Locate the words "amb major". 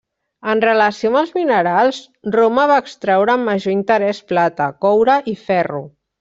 3.35-3.75